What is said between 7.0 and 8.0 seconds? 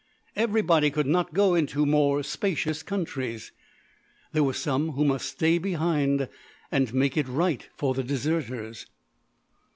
it right for